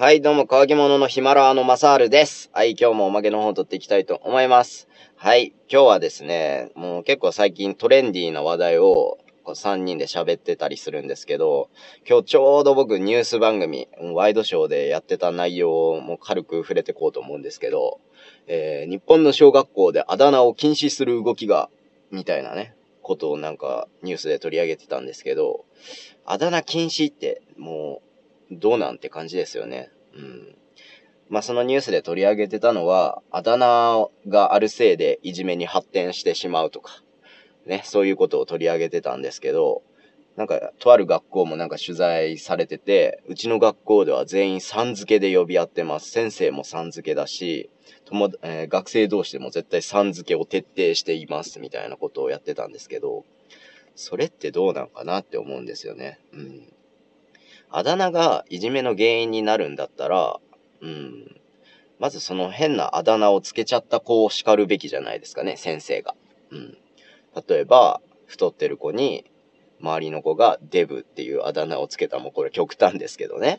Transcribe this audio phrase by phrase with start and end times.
[0.00, 2.48] はい、どうも、乾き物のヒマラヤのマサールです。
[2.54, 4.88] はい、今日もおまけの方を取っていきたいと思います。
[5.14, 11.68] はい、今日はですね、もう結構最近トレンディーな話題を3人で喋ってたりするんですけど、
[12.08, 18.00] 今日ちょうど僕ニュース番組、ワイドショーでやってた内容をもう軽く触れていこうと思うんですけど、
[18.46, 21.68] えー日本の小学校であだ名を禁止する動きが、
[22.10, 25.66] みたいなね、ことをなんかニュースで取り上げてたんですけど、
[26.24, 28.09] あだ名禁止ってもう
[28.50, 29.90] どうなんて感じですよね。
[30.14, 30.56] うん。
[31.28, 37.02] まあそのニュースで取り上げてたのは、あだ名があるせいでいじめに発展してしまうとか、
[37.66, 39.82] ね、そういうことを取り上げてたんですけど、
[40.36, 46.10] なんか、とある学校もなんか取材されてて、うちの学校では全員さん付けで呼び合ってます。
[46.10, 47.68] 先生もさん付けだし、
[48.06, 53.24] 友、えー学生同士でも絶対さん付けを徹底していますみたいなことをやってたんですけど、
[53.94, 56.20] それってどうなんかなって思うんですよね。
[56.32, 56.72] うん。
[57.70, 60.40] あだ名がいじめの原因になるんだったら、
[60.80, 61.36] うん。
[61.98, 66.14] まずその変なあだ名をつけちゃった子を叱るべきじゃないですかね、先生が。
[66.50, 66.78] うん。
[67.48, 69.24] 例えば、太ってる子に、
[69.80, 73.58] 周りの子がデブっていうあだ名をつけたもうこれ極端ですけどね。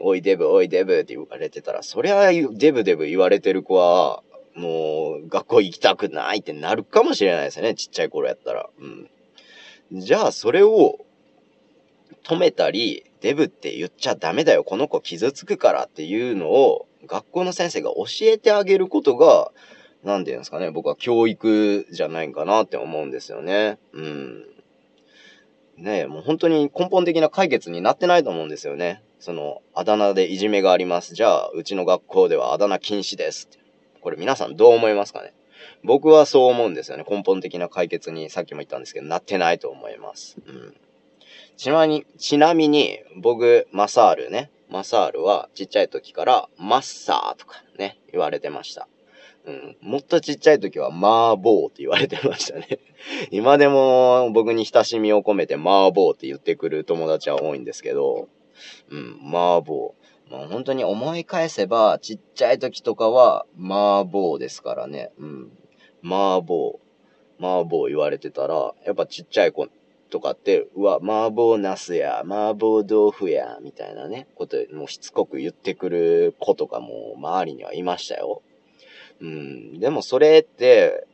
[0.00, 4.22] おいデブ、おいデブって言われてたら、そりゃデブデブ言われてる子は、
[4.54, 8.68] もう学校行きたくないってなるかもしれないですね、ちっちゃい頃やったら。
[8.78, 9.10] うん。
[9.92, 11.04] じゃあそれを
[12.24, 19.50] 止めたり、デブって言っちゃダメだよ、この子傷つくからっていうのを学校の先生が教えてあげることが、
[20.04, 23.80] なんていうんですかね、僕は教育じゃないんかなって思うんですよね。
[23.92, 24.46] うん。
[25.76, 29.02] ねえ、もう本当に根本的な解決になってないと思うんですよね。
[29.18, 31.16] その、あだ名でいじめがあります。
[31.16, 33.58] じゃあ、うちの学校ではあだ名禁止ですって。
[34.02, 35.34] これ皆さんどう思いますかね
[35.82, 37.04] 僕はそう思うんですよね。
[37.10, 40.36] 根本的な解決にさっきも言ったんですけど、なってないと思います。
[40.46, 40.76] うん。
[41.56, 44.50] ちなみに、ちなみに、僕、マサールね。
[44.68, 48.88] マサールはちっちゃい時から、マッサーとかね、言われてました。
[49.46, 49.76] うん。
[49.80, 52.80] もっとちっちゃい時は、マーボーって言われてましたね。
[53.30, 58.28] 今でも僕に親しみを込めて、マーボーって言ってくる友達は多いんですけど、
[58.90, 60.32] うん、マーボー。
[60.32, 65.12] まあ本当に思い返せば、ちっちゃい時とかは、マーボーですからね。
[65.18, 65.52] うん。
[66.02, 66.78] マーボー。
[67.38, 69.68] マーボー言われてたら、やっぱちっちゃい子
[70.10, 78.42] とかって、うわ、麻婆ナスや、麻婆豆腐や、みたいなね、こと、もうしつこく言ってくる子とかも周りにはいましたよ。
[79.20, 79.80] うん。
[79.80, 81.06] でもそれって、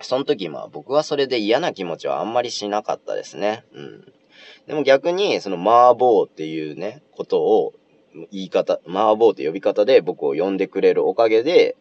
[0.00, 3.64] その時まあ僕はそれで嫌な気持ちはあんまりしなかったですね。
[3.72, 4.12] うん。
[4.66, 7.72] でも逆に、その麻婆っていうね、ことを、
[8.32, 11.76] 言い方、麻婆って呼び方で僕を呼んでくれるおかげで、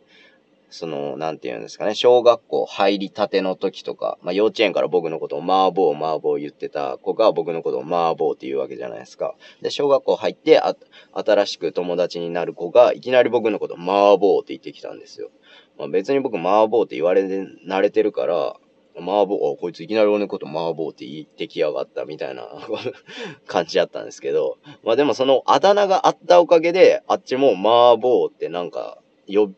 [0.69, 9.35] その、なんていうんですかね、小学校入りたての時とか、まあ幼稚園から僕のことを麻婆麻婆言ってた子が僕のことを麻婆って言うわけじゃないですか。
[9.61, 10.75] で、小学校入ってあ、
[11.13, 15.29] 新しく友達になる子がいきなり僕のことを麻婆って言ってきたんですよ。
[15.77, 18.55] まあ別に僕麻婆って言われて慣れてるから、
[18.97, 22.47] 麻婆、あこいついきなり俺のこと麻婆って言ってきやがったみたいな
[23.45, 29.51] 感じだったんですけど、まあでもそのあだ名があったおかげで、あっちも麻婆ってなんか、よ、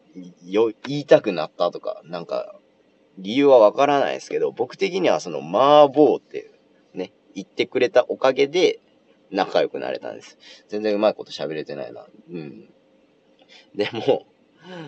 [0.44, 2.56] よ、言いたくなったとか、なんか、
[3.18, 6.52] 理由はわからないですけど、僕的にはその麻婆って
[6.94, 8.80] ね、言ってくれたおかげで
[9.32, 10.38] 仲良くなれたんです。
[10.68, 12.06] 全然うまいこと喋れてないな。
[12.32, 12.70] うん。
[13.76, 14.26] でも、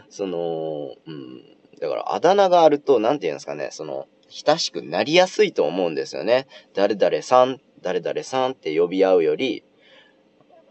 [0.09, 1.57] その、うん。
[1.79, 6.47] だから、あだ名があると、なんて言うんですかね、その、親しくなりやすいと思うんですよね。
[6.73, 9.63] 誰々さん、誰々さんって呼び合うより、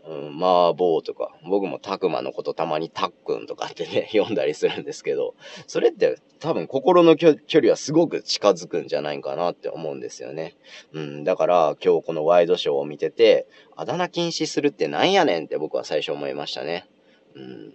[0.08, 5.34] うん、麻婆とか、僕もたくまのことたまにたっくんとかってね、 読んだりするんですけど、
[5.66, 10.56] それって多分心の距離はすごく近づくんじゃないかなって思うんですよね。
[10.94, 13.46] うん、だから今日このワイドショーを見てて、
[13.76, 16.86] あだ名禁止するってなんやねんって僕は最初思いましたね。
[17.34, 17.75] うん。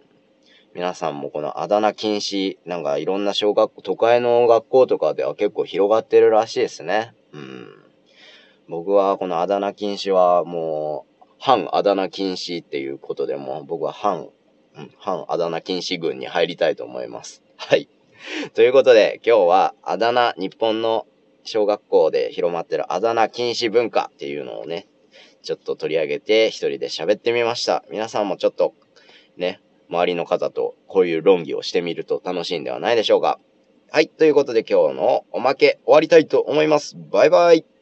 [0.73, 7.13] 皆さんもこのあだ名禁止、なんかいろんな小学校、都会の学校とかでは結構広がってるらしいですね。
[7.31, 7.67] うん。
[8.67, 11.12] 僕はこのあだ名禁止はもう、
[11.45, 14.29] 反あだ名禁止っていうことでも僕は反、
[14.97, 17.43] 反あだ名禁止軍に入りたいと思います。
[17.57, 17.89] はい。
[18.53, 21.05] ということで今日はあだ名、日本の
[21.43, 24.87] 小学校で広まってるあだ名禁止文化っていうのをね、
[25.41, 27.83] ちょっと取り上げて一人で喋ってみました。
[27.91, 28.73] 皆さんもちょっと
[29.35, 33.37] ね、周りの方とこういう論議をしてみると楽しいんではないでしょうか。
[33.91, 34.07] はい。
[34.07, 36.95] ということで今日のおまけ終わりたいと思います。
[37.11, 37.72] バイバイ。